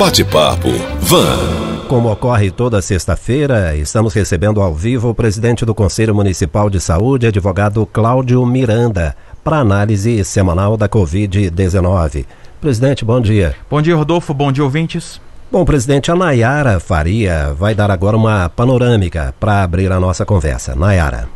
[0.00, 1.86] Bate-papo Van.
[1.86, 7.26] Como ocorre toda sexta-feira, estamos recebendo ao vivo o presidente do Conselho Municipal de Saúde,
[7.26, 12.24] advogado Cláudio Miranda, para análise semanal da Covid-19.
[12.62, 13.54] Presidente, bom dia.
[13.68, 14.32] Bom dia, Rodolfo.
[14.32, 15.20] Bom dia, ouvintes.
[15.52, 20.74] Bom, presidente, a Nayara Faria vai dar agora uma panorâmica para abrir a nossa conversa.
[20.74, 21.28] Nayara.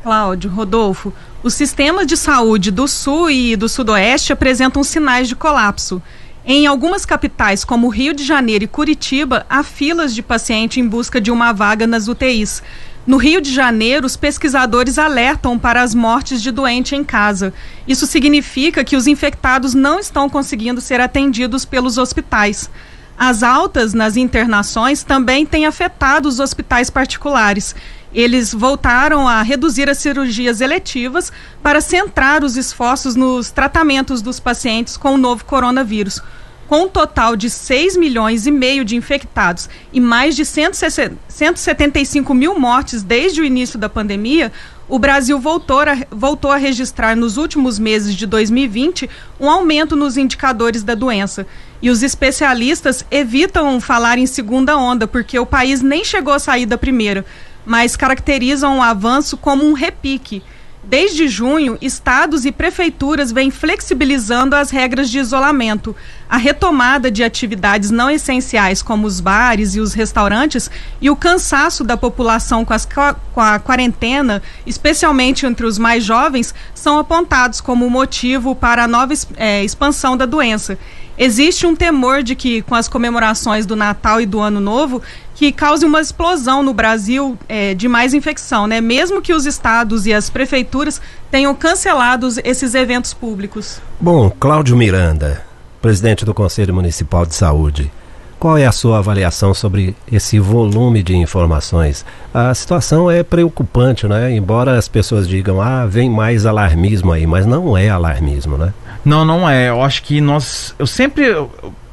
[0.00, 1.12] Cláudio, Rodolfo,
[1.42, 6.00] os sistemas de saúde do Sul e do Sudoeste apresentam sinais de colapso.
[6.44, 11.20] Em algumas capitais, como Rio de Janeiro e Curitiba, há filas de paciente em busca
[11.20, 12.60] de uma vaga nas UTIs.
[13.06, 17.54] No Rio de Janeiro, os pesquisadores alertam para as mortes de doente em casa.
[17.86, 22.68] Isso significa que os infectados não estão conseguindo ser atendidos pelos hospitais.
[23.16, 27.74] As altas nas internações também têm afetado os hospitais particulares.
[28.14, 34.96] Eles voltaram a reduzir as cirurgias eletivas para centrar os esforços nos tratamentos dos pacientes
[34.96, 36.20] com o novo coronavírus.
[36.68, 42.58] Com um total de 6 milhões e meio de infectados e mais de 175 mil
[42.58, 44.50] mortes desde o início da pandemia,
[44.88, 50.16] o Brasil voltou a, voltou a registrar nos últimos meses de 2020 um aumento nos
[50.16, 51.46] indicadores da doença.
[51.82, 56.64] E os especialistas evitam falar em segunda onda, porque o país nem chegou a sair
[56.64, 57.24] da primeira
[57.64, 60.42] mas caracterizam o avanço como um repique.
[60.84, 65.94] Desde junho, estados e prefeituras vêm flexibilizando as regras de isolamento.
[66.28, 70.68] A retomada de atividades não essenciais, como os bares e os restaurantes,
[71.00, 76.52] e o cansaço da população com, as, com a quarentena, especialmente entre os mais jovens,
[76.74, 80.76] são apontados como motivo para a nova é, expansão da doença.
[81.16, 85.00] Existe um temor de que, com as comemorações do Natal e do Ano Novo,
[85.42, 88.80] que cause uma explosão no Brasil é, de mais infecção, né?
[88.80, 91.00] Mesmo que os estados e as prefeituras
[91.32, 93.80] tenham cancelado esses eventos públicos.
[93.98, 95.42] Bom, Cláudio Miranda,
[95.80, 97.90] presidente do Conselho Municipal de Saúde.
[98.38, 102.06] Qual é a sua avaliação sobre esse volume de informações?
[102.32, 104.32] A situação é preocupante, né?
[104.32, 108.72] Embora as pessoas digam, ah, vem mais alarmismo aí, mas não é alarmismo, né?
[109.04, 109.70] Não, não é.
[109.70, 110.72] Eu acho que nós.
[110.78, 111.24] Eu sempre.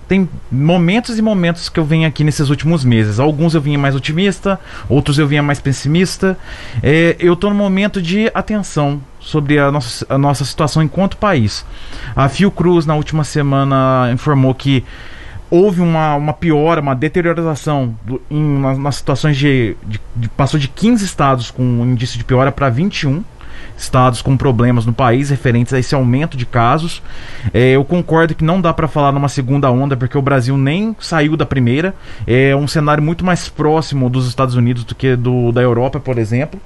[0.09, 3.19] Tem momentos e momentos que eu venho aqui nesses últimos meses.
[3.19, 4.59] Alguns eu vinha mais otimista,
[4.89, 6.35] outros eu vinha mais pessimista.
[6.81, 11.63] É, eu estou no momento de atenção sobre a nossa, a nossa situação enquanto país.
[12.15, 14.83] A Fiocruz, na última semana, informou que
[15.51, 20.59] houve uma, uma piora, uma deterioração do, em, nas, nas situações de, de, de, Passou
[20.59, 23.23] de 15 estados com um indício de piora para 21
[23.79, 27.01] estados com problemas no país referentes a esse aumento de casos.
[27.53, 30.95] É, eu concordo que não dá para falar numa segunda onda, porque o Brasil nem
[30.99, 31.95] saiu da primeira.
[32.27, 36.17] É um cenário muito mais próximo dos Estados Unidos do que do da Europa, por
[36.17, 36.59] exemplo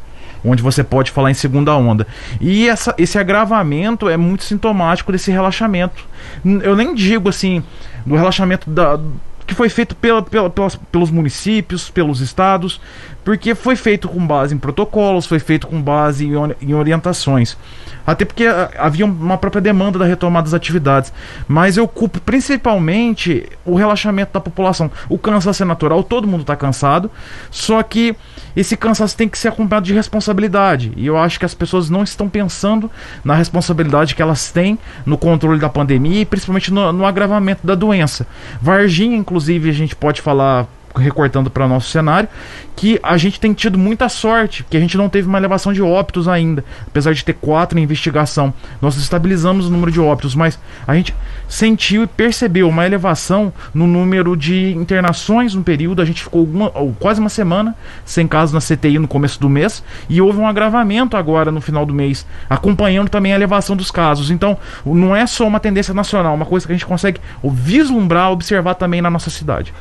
[0.46, 2.06] onde você pode falar em segunda onda.
[2.42, 6.06] E essa, esse agravamento é muito sintomático desse relaxamento.
[6.44, 7.64] Eu nem digo assim
[8.06, 9.00] do relaxamento da,
[9.46, 12.80] que foi feito pela, pela, pelas, pelos municípios, pelos estados,
[13.24, 16.30] porque foi feito com base em protocolos, foi feito com base
[16.62, 17.58] em, orientações.
[18.06, 21.14] Até porque ah, havia uma própria demanda da retomada das atividades.
[21.48, 24.92] Mas eu culpo principalmente o relaxamento da população.
[25.08, 27.10] O cansaço é natural, todo mundo está cansado,
[27.50, 28.16] só que
[28.56, 30.92] esse cansaço tem que ser acompanhado de responsabilidade.
[30.98, 32.92] E eu acho que as pessoas não estão pensando
[33.24, 37.74] na responsabilidade que elas têm no controle da pandemia e principalmente no, no agravamento da
[37.74, 38.28] doença.
[38.62, 42.30] Varginha, inclusive, a gente pode falar recortando para nosso cenário,
[42.76, 45.82] que a gente tem tido muita sorte, que a gente não teve uma elevação de
[45.82, 48.54] óbitos ainda, apesar de ter quatro em investigação.
[48.82, 51.14] Nós estabilizamos o número de óbitos, mas a gente
[51.48, 56.02] sentiu e percebeu uma elevação no número de internações no período.
[56.02, 57.76] A gente ficou uma, quase uma semana
[58.06, 61.86] sem casos na CTI no começo do mês e houve um agravamento agora no final
[61.86, 64.32] do mês, acompanhando também a elevação dos casos.
[64.32, 68.76] Então, não é só uma tendência nacional, uma coisa que a gente consegue vislumbrar, observar
[68.76, 69.74] também na nossa cidade.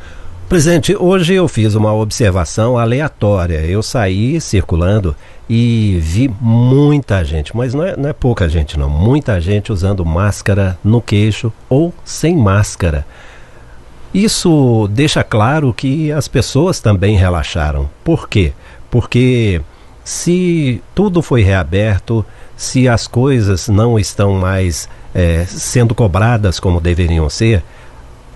[0.52, 3.64] Presidente, hoje eu fiz uma observação aleatória.
[3.64, 5.16] Eu saí circulando
[5.48, 8.86] e vi muita gente, mas não é, não é pouca gente, não.
[8.86, 13.06] Muita gente usando máscara no queixo ou sem máscara.
[14.12, 17.88] Isso deixa claro que as pessoas também relaxaram.
[18.04, 18.52] Por quê?
[18.90, 19.62] Porque
[20.04, 22.22] se tudo foi reaberto,
[22.58, 27.64] se as coisas não estão mais é, sendo cobradas como deveriam ser,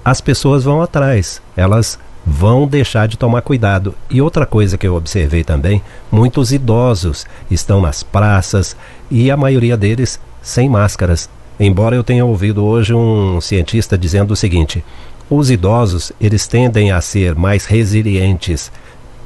[0.02, 1.42] as pessoas vão atrás.
[1.54, 3.94] Elas vão deixar de tomar cuidado.
[4.10, 5.80] E outra coisa que eu observei também,
[6.10, 8.76] muitos idosos estão nas praças
[9.08, 11.30] e a maioria deles sem máscaras.
[11.58, 14.84] Embora eu tenha ouvido hoje um cientista dizendo o seguinte:
[15.30, 18.70] os idosos, eles tendem a ser mais resilientes,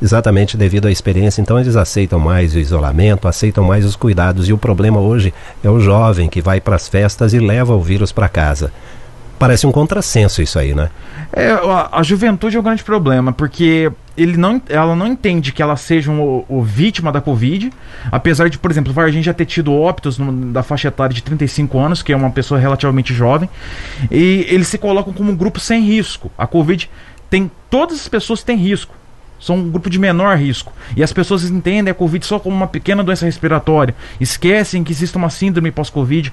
[0.01, 4.53] exatamente devido à experiência, então eles aceitam mais o isolamento, aceitam mais os cuidados e
[4.53, 5.33] o problema hoje
[5.65, 8.73] é o jovem que vai para as festas e leva o vírus para casa.
[9.41, 10.91] Parece um contrassenso isso aí, né?
[11.33, 15.63] É, a, a juventude é um grande problema, porque ele não, ela não entende que
[15.63, 17.73] ela seja um, vítima da Covid,
[18.13, 21.79] apesar de, por exemplo, Varginha já ter tido óbitos no, da faixa etária de 35
[21.79, 23.49] anos, que é uma pessoa relativamente jovem,
[24.11, 26.31] e eles se colocam como um grupo sem risco.
[26.37, 26.91] A Covid
[27.31, 27.51] tem.
[27.71, 28.95] Todas as pessoas têm risco
[29.41, 30.73] são um grupo de menor risco.
[30.97, 33.95] E as pessoas entendem a Covid só como uma pequena doença respiratória.
[34.21, 36.33] Esquecem que existe uma síndrome pós-Covid.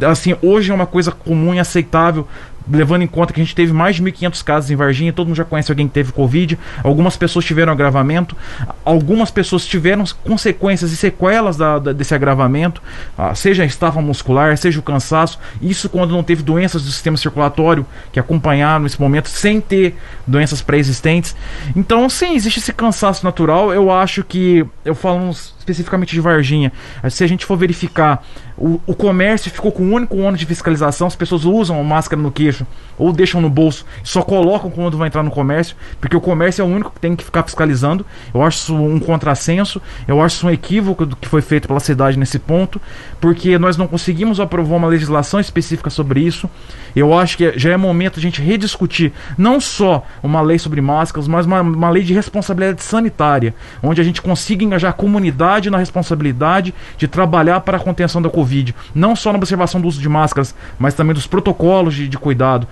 [0.00, 2.26] Assim, hoje é uma coisa comum e aceitável
[2.70, 5.36] levando em conta que a gente teve mais de 1.500 casos em Varginha, todo mundo
[5.36, 8.36] já conhece alguém que teve Covid, algumas pessoas tiveram agravamento,
[8.84, 12.82] algumas pessoas tiveram consequências e sequelas da, da, desse agravamento,
[13.16, 17.16] ah, seja a estafa muscular, seja o cansaço, isso quando não teve doenças do sistema
[17.16, 19.96] circulatório que acompanharam esse momento, sem ter
[20.26, 21.34] doenças pré-existentes.
[21.74, 26.72] Então, sim, existe esse cansaço natural, eu acho que, eu falo especificamente de Varginha,
[27.10, 28.22] se a gente for verificar,
[28.58, 32.30] o, o comércio ficou com um único ônus de fiscalização, as pessoas usam máscara no
[32.30, 32.66] queixo
[32.98, 36.64] ou deixam no bolso, só colocam quando vão entrar no comércio, porque o comércio é
[36.64, 38.04] o único que tem que ficar fiscalizando.
[38.34, 42.38] Eu acho um contrassenso, eu acho um equívoco do que foi feito pela cidade nesse
[42.38, 42.80] ponto,
[43.20, 46.50] porque nós não conseguimos aprovar uma legislação específica sobre isso.
[46.96, 51.28] Eu acho que já é momento a gente rediscutir não só uma lei sobre máscaras,
[51.28, 55.78] mas uma, uma lei de responsabilidade sanitária, onde a gente consiga engajar a comunidade na
[55.78, 58.47] responsabilidade de trabalhar para a contenção da Covid,
[58.94, 62.66] não só na observação do uso de máscaras, mas também dos protocolos de, de cuidado.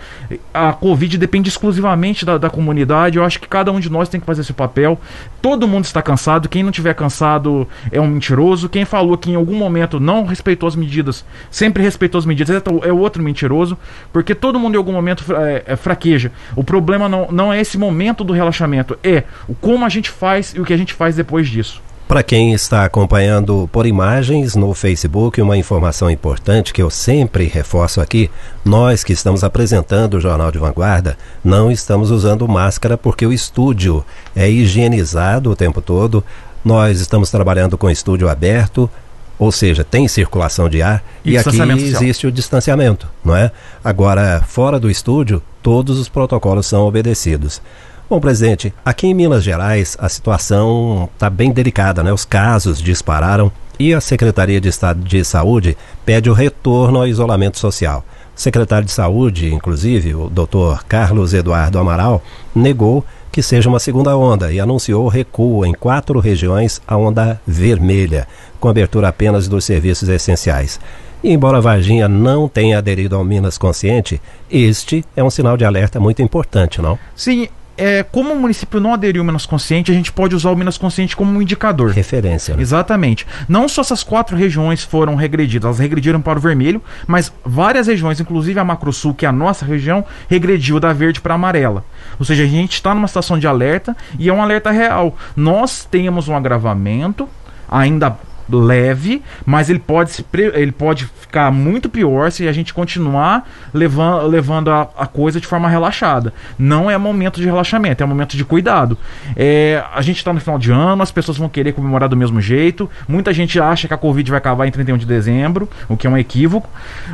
[0.52, 3.18] A Covid depende exclusivamente da, da comunidade.
[3.18, 5.00] Eu acho que cada um de nós tem que fazer esse papel.
[5.40, 6.48] Todo mundo está cansado.
[6.48, 8.68] Quem não tiver cansado é um mentiroso.
[8.68, 12.88] Quem falou que em algum momento não respeitou as medidas, sempre respeitou as medidas, é,
[12.88, 13.76] é outro mentiroso
[14.12, 16.32] porque todo mundo em algum momento é, é, fraqueja.
[16.54, 20.54] O problema não, não é esse momento do relaxamento, é o como a gente faz
[20.54, 21.82] e o que a gente faz depois disso.
[22.08, 28.00] Para quem está acompanhando por imagens no Facebook, uma informação importante que eu sempre reforço
[28.00, 28.30] aqui:
[28.64, 34.04] nós que estamos apresentando o Jornal de Vanguarda não estamos usando máscara porque o estúdio
[34.36, 36.22] é higienizado o tempo todo.
[36.64, 38.88] Nós estamos trabalhando com estúdio aberto,
[39.36, 43.50] ou seja, tem circulação de ar e, e aqui existe o distanciamento, não é?
[43.82, 47.60] Agora, fora do estúdio, todos os protocolos são obedecidos.
[48.08, 52.12] Bom, presidente, aqui em Minas Gerais a situação está bem delicada, né?
[52.12, 53.50] Os casos dispararam
[53.80, 58.04] e a Secretaria de Estado de Saúde pede o retorno ao isolamento social.
[58.36, 62.22] O secretário de Saúde, inclusive, o doutor Carlos Eduardo Amaral,
[62.54, 68.28] negou que seja uma segunda onda e anunciou recuo em quatro regiões a onda vermelha,
[68.60, 70.78] com abertura apenas dos serviços essenciais.
[71.24, 75.98] E embora Varginha não tenha aderido ao Minas Consciente, este é um sinal de alerta
[75.98, 76.96] muito importante, não?
[77.16, 80.56] Sim, é, como o município não aderiu ao Minas Consciente, a gente pode usar o
[80.56, 81.90] Minas Consciente como um indicador.
[81.90, 82.56] Referência.
[82.56, 82.62] Né?
[82.62, 83.26] Exatamente.
[83.48, 88.20] Não só essas quatro regiões foram regredidas, elas regrediram para o vermelho, mas várias regiões,
[88.20, 91.84] inclusive a Macro Sul, que é a nossa região, regrediu da verde para amarela.
[92.18, 95.16] Ou seja, a gente está numa situação de alerta e é um alerta real.
[95.34, 97.28] Nós temos um agravamento
[97.68, 98.16] ainda
[98.50, 104.70] leve, mas ele pode, ele pode ficar muito pior se a gente continuar levando, levando
[104.70, 106.32] a, a coisa de forma relaxada.
[106.58, 108.96] Não é momento de relaxamento, é momento de cuidado.
[109.34, 112.40] É, a gente está no final de ano, as pessoas vão querer comemorar do mesmo
[112.40, 112.88] jeito.
[113.08, 116.10] Muita gente acha que a Covid vai acabar em 31 de dezembro, o que é
[116.10, 116.68] um equívoco.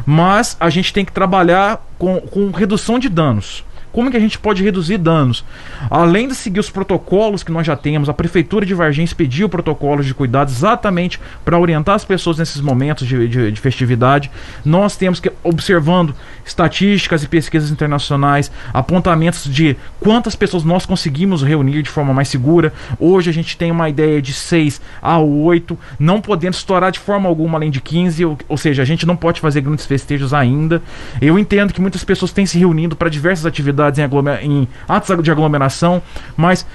[0.05, 3.65] Mas a gente tem que trabalhar com, com redução de danos.
[3.93, 5.45] Como que a gente pode reduzir danos?
[5.91, 10.07] Além de seguir os protocolos que nós já temos, a Prefeitura de Varginha pediu protocolos
[10.07, 14.31] de cuidado exatamente para orientar as pessoas nesses momentos de, de, de, festividade.
[14.65, 21.83] Nós temos que, observando estatísticas e pesquisas internacionais, apontamentos de quantas pessoas nós conseguimos reunir
[21.83, 22.73] de forma mais segura.
[22.99, 27.29] Hoje a gente tem uma ideia de 6 a 8, não podendo estourar de forma
[27.29, 30.81] alguma além de 15, ou, ou seja, a gente não pode fazer grandes festejos ainda.
[31.21, 35.31] Eu entendo que muitas pessoas têm se reunido para diversas atividades em, em atos de
[35.31, 36.03] aglomeração,
[36.37, 36.67] mas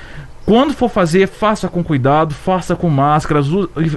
[0.47, 3.47] quando for fazer, faça com cuidado, faça com máscaras,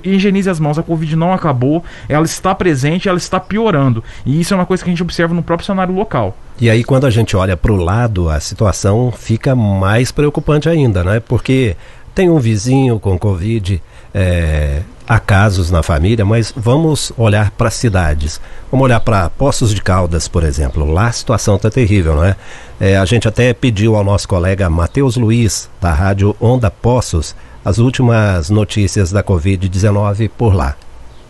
[0.02, 0.76] higienize as mãos.
[0.80, 4.02] A Covid não acabou, ela está presente, ela está piorando.
[4.26, 6.36] E isso é uma coisa que a gente observa no próprio cenário local.
[6.60, 11.04] E aí, quando a gente olha para o lado, a situação fica mais preocupante ainda,
[11.04, 11.20] né?
[11.20, 11.76] Porque
[12.16, 13.80] tem um vizinho com Covid,
[14.12, 18.40] é, há casos na família, mas vamos olhar para cidades.
[18.70, 20.88] Vamos olhar para Poços de Caldas, por exemplo.
[20.88, 22.36] Lá a situação está terrível, não é?
[22.78, 22.96] é?
[22.96, 28.50] A gente até pediu ao nosso colega Matheus Luiz, da rádio Onda Poços, as últimas
[28.50, 30.76] notícias da Covid-19 por lá.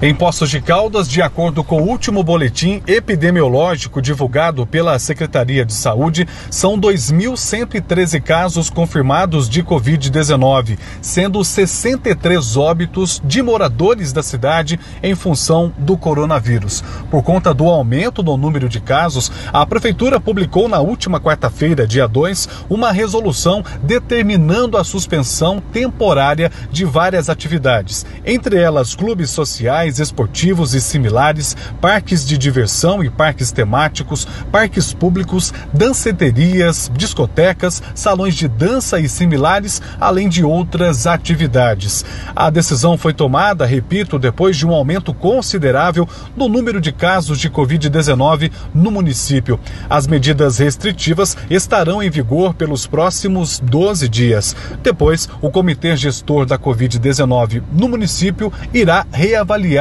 [0.02, 5.74] Em Poços de Caldas, de acordo com o último boletim epidemiológico divulgado pela Secretaria de
[5.74, 15.14] Saúde, são 2.113 casos confirmados de Covid-19, sendo 63 óbitos de moradores da cidade em
[15.14, 16.82] função do coronavírus.
[17.10, 22.08] Por conta do aumento no número de casos, a Prefeitura publicou na última quarta-feira, dia
[22.08, 30.74] 2, uma resolução determinando a suspensão temporária de várias atividades, entre elas clubes sociais esportivos
[30.74, 39.00] e similares, parques de diversão e parques temáticos, parques públicos, danceterias, discotecas, salões de dança
[39.00, 42.04] e similares, além de outras atividades.
[42.36, 47.50] A decisão foi tomada, repito, depois de um aumento considerável no número de casos de
[47.50, 49.58] Covid-19 no município.
[49.88, 54.54] As medidas restritivas estarão em vigor pelos próximos 12 dias.
[54.82, 59.79] Depois, o Comitê Gestor da Covid-19 no município irá reavaliar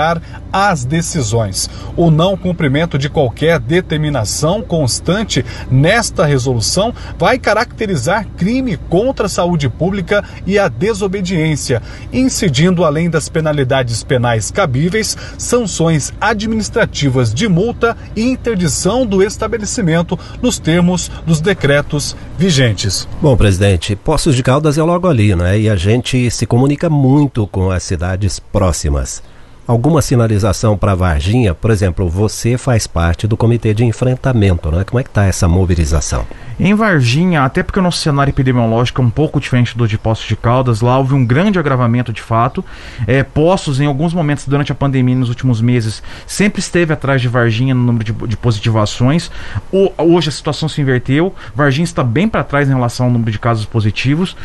[0.52, 1.70] as decisões.
[1.96, 9.70] O não cumprimento de qualquer determinação constante nesta resolução vai caracterizar crime contra a saúde
[9.70, 18.24] pública e a desobediência, incidindo além das penalidades penais cabíveis, sanções administrativas de multa e
[18.24, 23.08] interdição do estabelecimento nos termos dos decretos vigentes.
[23.22, 25.60] Bom, presidente, Poços de Caldas é logo ali, né?
[25.60, 29.22] E a gente se comunica muito com as cidades próximas
[29.70, 31.54] alguma sinalização para Varginha?
[31.54, 34.84] Por exemplo, você faz parte do comitê de enfrentamento, né?
[34.84, 36.26] Como é que está essa mobilização?
[36.60, 40.28] Em Varginha, até porque o nosso cenário epidemiológico é um pouco diferente do de Poços
[40.28, 42.66] de Caldas, lá houve um grande agravamento de fato.
[43.06, 47.28] É, Poços, em alguns momentos durante a pandemia, nos últimos meses, sempre esteve atrás de
[47.28, 49.30] Varginha no número de, de positivações.
[49.72, 53.32] O, hoje a situação se inverteu, Varginha está bem para trás em relação ao número
[53.32, 54.36] de casos positivos.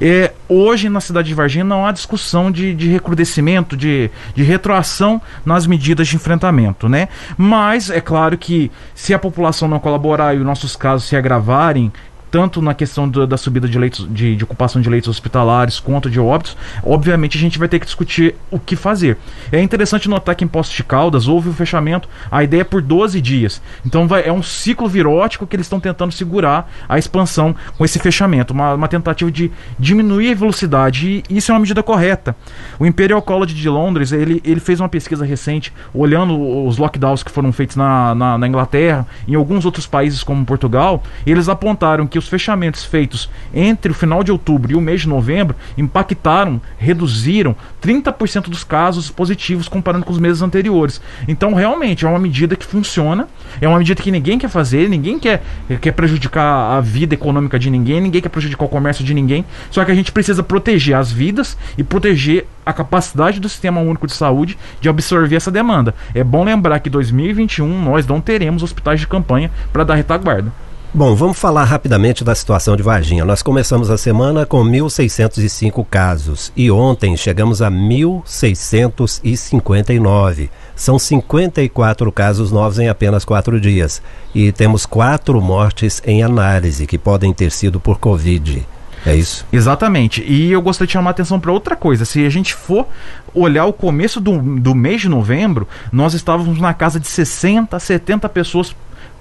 [0.00, 5.22] É, hoje, na cidade de Varginha, não há discussão de, de recrudescimento, de, de retroação
[5.44, 7.08] nas medidas de enfrentamento, né?
[7.36, 11.92] Mas é claro que se a população não colaborar e os nossos casos se agravarem,
[12.34, 16.18] tanto na questão da subida de leitos de, de, ocupação de leitos hospitalares quanto de
[16.18, 19.16] óbitos, obviamente a gente vai ter que discutir o que fazer.
[19.52, 22.64] É interessante notar que em Poços de Caldas houve o um fechamento, a ideia é
[22.64, 23.62] por 12 dias.
[23.86, 28.00] Então vai, é um ciclo virótico que eles estão tentando segurar a expansão com esse
[28.00, 32.34] fechamento, uma, uma tentativa de diminuir a velocidade e isso é uma medida correta.
[32.80, 37.30] O Imperial College de Londres ele, ele fez uma pesquisa recente olhando os lockdowns que
[37.30, 42.23] foram feitos na, na, na Inglaterra, em alguns outros países como Portugal, eles apontaram que
[42.24, 47.54] os fechamentos feitos entre o final de outubro e o mês de novembro impactaram, reduziram
[47.82, 51.00] 30% dos casos positivos comparando com os meses anteriores.
[51.28, 53.28] Então, realmente, é uma medida que funciona,
[53.60, 55.42] é uma medida que ninguém quer fazer, ninguém quer,
[55.80, 59.84] quer prejudicar a vida econômica de ninguém, ninguém quer prejudicar o comércio de ninguém, só
[59.84, 64.14] que a gente precisa proteger as vidas e proteger a capacidade do Sistema Único de
[64.14, 65.94] Saúde de absorver essa demanda.
[66.14, 70.50] É bom lembrar que em 2021 nós não teremos hospitais de campanha para dar retaguarda.
[70.96, 73.24] Bom, vamos falar rapidamente da situação de Varginha.
[73.24, 80.50] Nós começamos a semana com 1.605 casos e ontem chegamos a 1.659.
[80.76, 84.00] São 54 casos novos em apenas quatro dias
[84.32, 88.64] e temos quatro mortes em análise que podem ter sido por Covid.
[89.04, 89.44] É isso?
[89.52, 90.22] Exatamente.
[90.22, 92.04] E eu gostaria de chamar a atenção para outra coisa.
[92.04, 92.86] Se a gente for
[93.34, 98.28] olhar o começo do, do mês de novembro, nós estávamos na casa de 60, 70
[98.28, 98.76] pessoas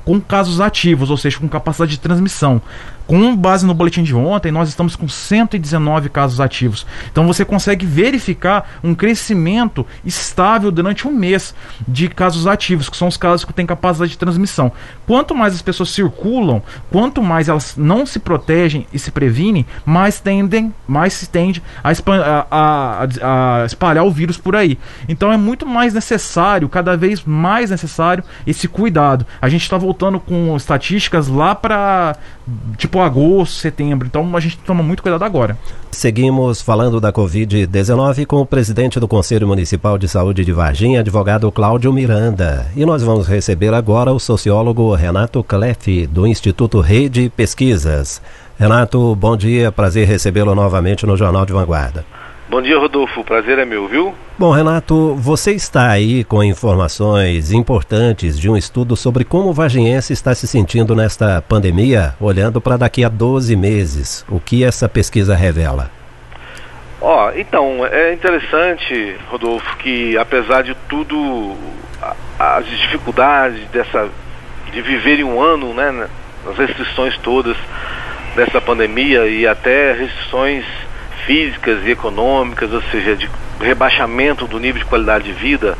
[0.05, 2.61] com casos ativos, ou seja, com capacidade de transmissão.
[3.05, 6.85] Com base no boletim de ontem, nós estamos com 119 casos ativos.
[7.11, 11.53] Então você consegue verificar um crescimento estável durante um mês
[11.87, 14.71] de casos ativos, que são os casos que têm capacidade de transmissão.
[15.05, 20.19] Quanto mais as pessoas circulam, quanto mais elas não se protegem e se previnem, mais
[20.19, 24.77] tendem, mais se tende a, a, a, a espalhar o vírus por aí.
[25.09, 29.25] Então é muito mais necessário, cada vez mais necessário, esse cuidado.
[29.41, 32.15] A gente está voltando com estatísticas lá para
[32.77, 34.07] tipo agosto, setembro.
[34.07, 35.57] Então a gente toma muito cuidado agora.
[35.91, 41.51] Seguimos falando da Covid-19 com o presidente do Conselho Municipal de Saúde de Varginha, advogado
[41.51, 42.67] Cláudio Miranda.
[42.75, 48.21] E nós vamos receber agora o sociólogo Renato Cleff, do Instituto Rede Pesquisas.
[48.57, 52.05] Renato, bom dia, prazer recebê-lo novamente no Jornal de Vanguarda.
[52.49, 53.21] Bom dia, Rodolfo.
[53.21, 54.13] O prazer é meu, viu?
[54.37, 60.11] Bom, Renato, você está aí com informações importantes de um estudo sobre como o vagiense
[60.11, 64.25] está se sentindo nesta pandemia, olhando para daqui a 12 meses.
[64.27, 65.89] O que essa pesquisa revela?
[66.99, 71.55] Ó, oh, então, é interessante, Rodolfo, que apesar de tudo,
[72.37, 74.09] as dificuldades dessa
[74.71, 76.07] de viver em um ano, né,
[76.49, 77.55] as restrições todas
[78.35, 80.65] dessa pandemia e até restrições
[81.25, 85.77] físicas e econômicas, ou seja, de rebaixamento do nível de qualidade de vida,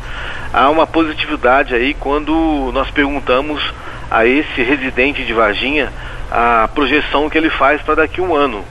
[0.52, 3.62] há uma positividade aí quando nós perguntamos
[4.10, 5.92] a esse residente de Varginha
[6.30, 8.64] a projeção que ele faz para daqui a um ano.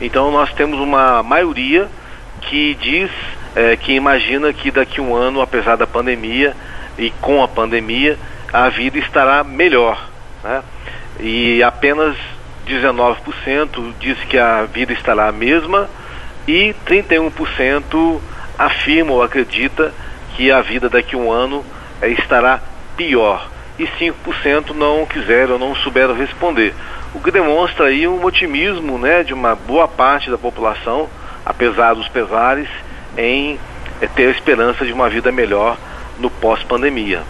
[0.00, 1.88] Então nós temos uma maioria
[2.42, 3.10] que diz
[3.54, 6.54] é, que imagina que daqui a um ano, apesar da pandemia
[6.98, 8.18] e com a pandemia,
[8.52, 9.98] a vida estará melhor.
[10.42, 10.62] Né?
[11.20, 12.16] E apenas
[12.66, 15.88] 19% diz que a vida estará a mesma
[16.46, 18.20] e 31%
[18.58, 19.92] afirma ou acredita
[20.34, 21.64] que a vida daqui a um ano
[22.00, 22.60] é, estará
[22.96, 23.48] pior.
[23.78, 26.74] E 5% não quiseram ou não souberam responder.
[27.14, 31.08] O que demonstra aí um otimismo né, de uma boa parte da população,
[31.44, 32.68] apesar dos pesares,
[33.16, 33.58] em
[34.00, 35.76] é, ter a esperança de uma vida melhor
[36.18, 37.22] no pós-pandemia.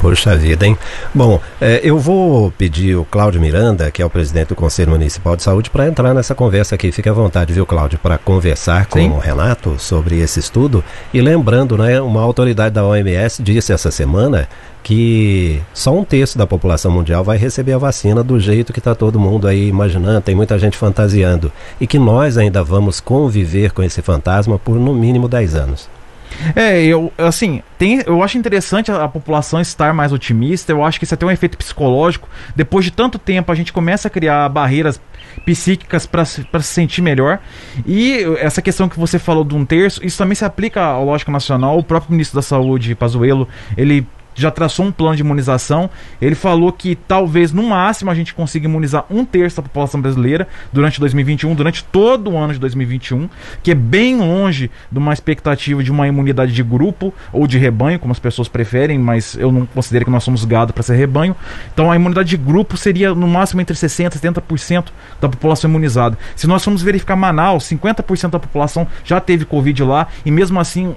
[0.00, 0.78] Poxa vida, hein?
[1.14, 5.36] Bom, é, eu vou pedir o Cláudio Miranda, que é o presidente do Conselho Municipal
[5.36, 6.90] de Saúde, para entrar nessa conversa aqui.
[6.90, 9.10] Fique à vontade, viu, Cláudio, para conversar com Sim.
[9.10, 10.82] o Renato sobre esse estudo.
[11.12, 14.48] E lembrando, né, uma autoridade da OMS disse essa semana
[14.82, 18.94] que só um terço da população mundial vai receber a vacina do jeito que está
[18.94, 21.52] todo mundo aí imaginando, tem muita gente fantasiando.
[21.78, 25.99] E que nós ainda vamos conviver com esse fantasma por no mínimo 10 anos.
[26.54, 30.72] É, eu, assim, tem, eu acho interessante a, a, população estar mais otimista.
[30.72, 32.28] Eu acho que isso é até um efeito psicológico.
[32.54, 35.00] Depois de tanto tempo, a gente começa a criar barreiras
[35.44, 37.38] psíquicas para se sentir melhor.
[37.86, 41.30] E essa questão que você falou de um terço, isso também se aplica ao Lógico
[41.30, 41.78] Nacional.
[41.78, 45.90] O próprio ministro da Saúde, Pazuello, ele já traçou um plano de imunização.
[46.20, 50.48] Ele falou que talvez no máximo a gente consiga imunizar um terço da população brasileira
[50.72, 53.28] durante 2021, durante todo o ano de 2021,
[53.62, 57.98] que é bem longe de uma expectativa de uma imunidade de grupo ou de rebanho,
[57.98, 61.34] como as pessoas preferem, mas eu não considero que nós somos gado para ser rebanho.
[61.72, 64.86] Então a imunidade de grupo seria no máximo entre 60% e 70%
[65.20, 66.18] da população imunizada.
[66.36, 70.94] Se nós formos verificar Manaus, 50% da população já teve Covid lá e mesmo assim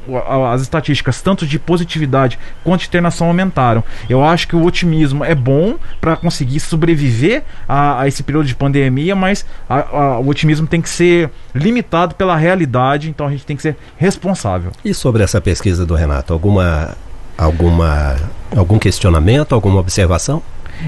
[0.50, 3.84] as estatísticas tanto de positividade quanto de internação aumentaram.
[4.10, 8.56] Eu acho que o otimismo é bom para conseguir sobreviver a, a, esse período de
[8.56, 13.46] pandemia, mas a, a, o otimismo tem que ser limitado pela realidade, então a gente
[13.46, 14.72] tem que ser responsável.
[14.84, 16.96] E sobre essa pesquisa do Renato, alguma
[17.38, 18.16] alguma
[18.56, 20.42] algum questionamento, alguma observação?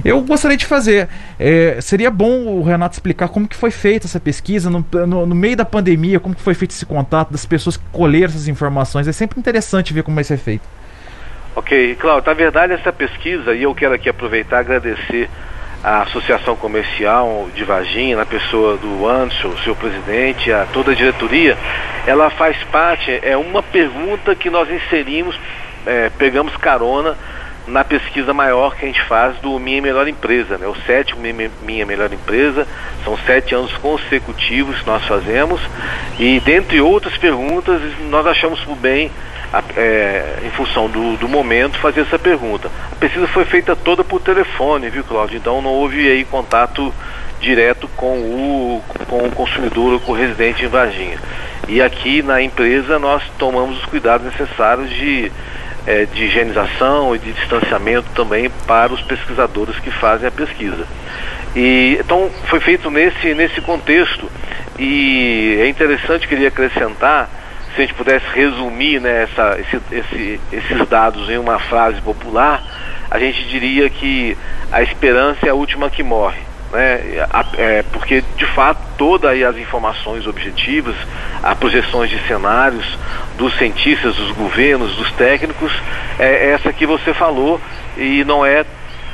[0.04, 1.08] Eu gostaria de fazer.
[1.40, 5.36] É, seria bom o Renato explicar como que foi feita essa pesquisa no, no, no,
[5.36, 9.08] meio da pandemia, como que foi feito esse contato das pessoas que colheram essas informações.
[9.08, 10.64] É sempre interessante ver como vai ser feito.
[11.58, 15.30] Ok, Cláudio, na verdade essa pesquisa, e eu quero aqui aproveitar e agradecer
[15.82, 21.58] a Associação Comercial de Varginha, na pessoa do Anderson, seu presidente, a toda a diretoria,
[22.06, 25.40] ela faz parte, é uma pergunta que nós inserimos,
[25.86, 27.16] é, pegamos carona
[27.66, 30.68] na pesquisa maior que a gente faz do Minha Melhor Empresa, né?
[30.68, 31.22] o sétimo
[31.62, 32.68] Minha Melhor Empresa,
[33.06, 35.62] são sete anos consecutivos que nós fazemos,
[36.20, 39.10] e dentre outras perguntas, nós achamos por bem
[39.76, 42.70] é, em função do, do, momento, fazer essa pergunta.
[42.92, 45.38] A pesquisa foi feita toda por telefone, viu, Cláudio?
[45.38, 46.94] Então não houve aí contato
[47.40, 51.18] direto com o, com o consumidor ou com o residente em Varginha.
[51.68, 55.32] E aqui na empresa nós tomamos os cuidados necessários de,
[55.86, 60.86] é, de higienização e de distanciamento também para os pesquisadores que fazem a pesquisa.
[61.56, 64.30] E, então foi feito nesse, nesse contexto
[64.78, 67.30] e é interessante, queria acrescentar
[67.76, 72.64] se a gente pudesse resumir né, essa, esse, esse, esses dados em uma frase popular,
[73.12, 74.38] a gente diria que
[74.72, 76.40] a esperança é a última que morre.
[76.72, 77.28] Né?
[77.58, 80.96] É, porque de fato todas as informações objetivas,
[81.44, 82.98] as projeções de cenários
[83.38, 85.72] dos cientistas, dos governos, dos técnicos,
[86.18, 87.60] é essa que você falou
[87.98, 88.66] e não é,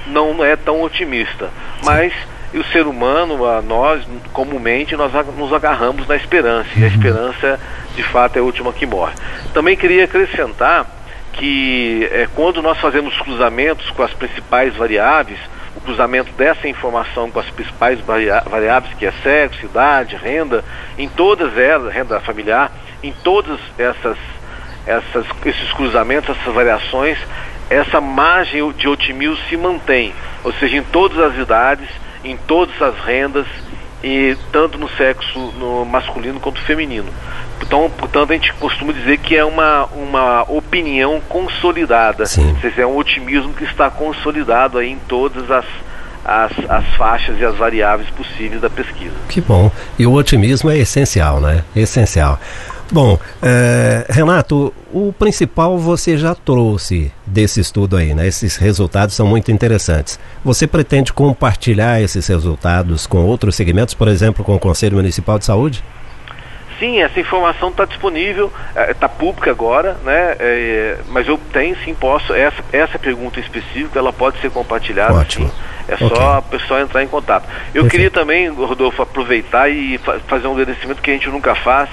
[0.08, 1.50] não é tão otimista.
[1.84, 2.14] Mas
[2.54, 6.70] e o ser humano, a nós, comumente, nós nos agarramos na esperança.
[6.76, 6.94] E a uhum.
[6.94, 7.60] esperança,
[7.96, 9.14] de fato, é a última que morre.
[9.54, 10.86] Também queria acrescentar
[11.34, 15.40] que é, quando nós fazemos cruzamentos com as principais variáveis,
[15.76, 20.64] o cruzamento dessa informação com as principais variáveis, que é sexo, idade, renda,
[20.98, 24.18] em todas elas, renda familiar, em todas essas,
[24.86, 27.18] essas, esses cruzamentos, essas variações,
[27.70, 31.88] essa margem de otimismo se mantém, ou seja, em todas as idades,
[32.24, 33.48] em todas as rendas
[34.04, 37.10] e tanto no sexo no masculino quanto feminino.
[37.62, 42.26] Então, portanto, a gente costuma dizer que é uma, uma opinião consolidada.
[42.26, 42.56] Sim.
[42.78, 45.66] É um otimismo que está consolidado aí em todas as,
[46.26, 49.14] as, as faixas e as variáveis possíveis da pesquisa.
[49.30, 49.72] Que bom.
[49.98, 51.64] E o otimismo é essencial, né?
[51.76, 52.40] Essencial.
[52.92, 58.28] Bom, é, Renato, o principal você já trouxe desse estudo aí, né?
[58.28, 60.20] Esses resultados são muito interessantes.
[60.44, 65.46] Você pretende compartilhar esses resultados com outros segmentos, por exemplo, com o Conselho Municipal de
[65.46, 65.82] Saúde?
[66.82, 68.52] Sim, essa informação está disponível,
[68.90, 70.36] está é, pública agora, né?
[70.40, 72.34] É, mas eu tenho sim, posso.
[72.34, 75.14] Essa, essa pergunta específica ela pode ser compartilhada.
[75.14, 75.48] Ótimo.
[75.48, 75.54] Sim.
[75.88, 76.10] É okay.
[76.10, 77.44] só a pessoa entrar em contato.
[77.68, 77.90] Eu Perfeito.
[77.92, 81.88] queria também, Rodolfo, aproveitar e fa fazer um agradecimento que a gente nunca faz,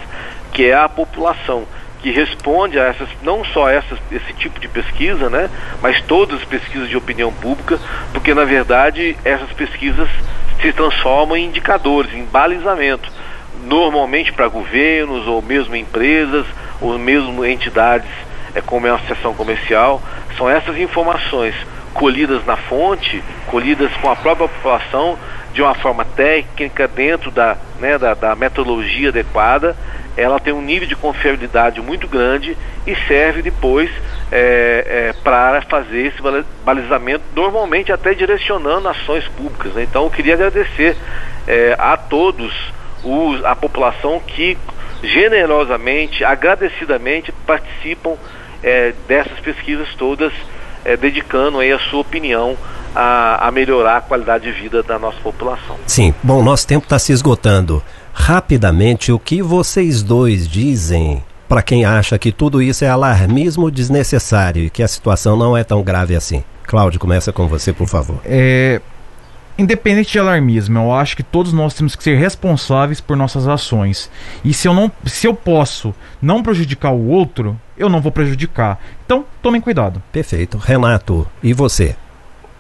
[0.53, 1.67] que é a população
[2.01, 5.51] que responde a essas, não só essas, esse tipo de pesquisa, né,
[5.83, 7.79] mas todas as pesquisas de opinião pública,
[8.13, 10.09] porque na verdade essas pesquisas
[10.61, 13.11] se transformam em indicadores, em balizamento,
[13.65, 16.47] normalmente para governos ou mesmo empresas
[16.81, 18.11] ou mesmo entidades,
[18.55, 20.01] é como é uma associação comercial,
[20.37, 21.55] são essas informações
[21.93, 25.19] colhidas na fonte, colhidas com a própria população
[25.53, 29.77] de uma forma técnica dentro da, né, da, da metodologia adequada
[30.19, 33.89] ela tem um nível de confiabilidade muito grande e serve depois
[34.33, 36.19] é, é, para fazer esse
[36.65, 39.73] balizamento, normalmente até direcionando ações públicas.
[39.75, 39.85] Né?
[39.85, 40.97] Então eu queria agradecer
[41.47, 42.53] é, a todos
[43.05, 44.59] os, a população que
[45.03, 48.17] generosamente, agradecidamente participam
[48.63, 50.33] é, dessas pesquisas todas,
[50.85, 52.57] é, dedicando aí a sua opinião
[52.95, 55.77] a, a melhorar a qualidade de vida da nossa população.
[55.87, 57.83] Sim, bom, nosso tempo está se esgotando
[58.19, 64.65] rapidamente o que vocês dois dizem para quem acha que tudo isso é alarmismo desnecessário
[64.65, 66.45] e que a situação não é tão grave assim.
[66.65, 68.21] Cláudio, começa com você, por favor.
[68.27, 68.83] É,
[69.57, 74.11] independente de alarmismo, eu acho que todos nós temos que ser responsáveis por nossas ações.
[74.45, 78.79] E se eu não, se eu posso não prejudicar o outro, eu não vou prejudicar.
[79.07, 80.03] Então, tomem cuidado.
[80.13, 80.59] Perfeito.
[80.59, 81.97] Renato, e você?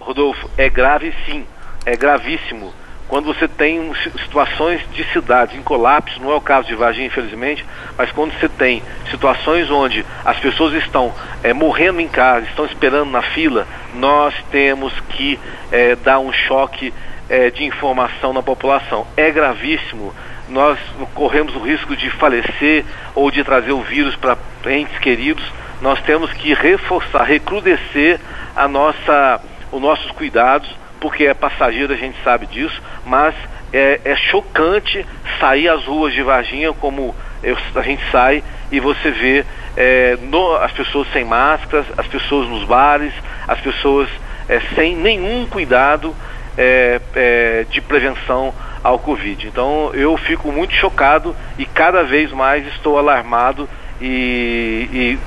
[0.00, 1.44] Rodolfo, é grave sim,
[1.84, 2.72] é gravíssimo
[3.08, 7.64] quando você tem situações de cidades em colapso, não é o caso de Varginha, infelizmente,
[7.96, 13.10] mas quando você tem situações onde as pessoas estão é, morrendo em casa, estão esperando
[13.10, 15.40] na fila, nós temos que
[15.72, 16.92] é, dar um choque
[17.30, 19.06] é, de informação na população.
[19.16, 20.14] É gravíssimo,
[20.46, 20.78] nós
[21.14, 25.44] corremos o risco de falecer ou de trazer o vírus para entes queridos.
[25.80, 28.20] Nós temos que reforçar, recrudescer
[28.54, 29.40] a nossa,
[29.72, 30.68] os nossos cuidados
[31.00, 33.34] porque é passageiro, a gente sabe disso, mas
[33.72, 35.04] é, é chocante
[35.38, 39.44] sair às ruas de Varginha como eu, a gente sai e você vê
[39.76, 43.12] é, no, as pessoas sem máscaras, as pessoas nos bares,
[43.46, 44.08] as pessoas
[44.48, 46.14] é, sem nenhum cuidado
[46.56, 49.46] é, é, de prevenção ao Covid.
[49.46, 53.68] Então eu fico muito chocado e cada vez mais estou alarmado
[54.00, 55.18] e, e,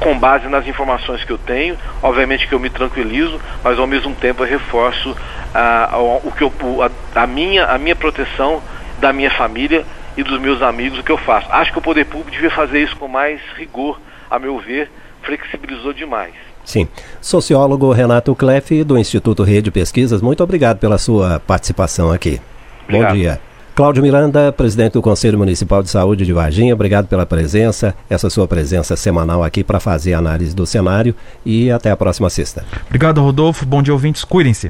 [0.00, 4.14] com base nas informações que eu tenho, obviamente que eu me tranquilizo, mas ao mesmo
[4.14, 5.16] tempo eu reforço
[5.54, 6.52] a, a, o que eu,
[6.82, 8.62] a, a, minha, a minha proteção
[8.98, 9.84] da minha família
[10.16, 11.48] e dos meus amigos, o que eu faço.
[11.50, 14.90] Acho que o poder público devia fazer isso com mais rigor, a meu ver,
[15.22, 16.34] flexibilizou demais.
[16.64, 16.88] Sim.
[17.20, 22.40] Sociólogo Renato Kleff, do Instituto Rede Pesquisas, muito obrigado pela sua participação aqui.
[22.84, 23.10] Obrigado.
[23.10, 23.53] Bom dia.
[23.74, 28.46] Cláudio Miranda, presidente do Conselho Municipal de Saúde de Varginha, obrigado pela presença, essa sua
[28.46, 31.12] presença semanal aqui para fazer a análise do cenário
[31.44, 32.64] e até a próxima sexta.
[32.86, 33.66] Obrigado, Rodolfo.
[33.66, 34.22] Bom dia, ouvintes.
[34.22, 34.68] Cuidem-se.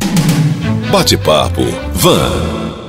[0.90, 1.60] Bate-papo.
[1.92, 2.83] Van.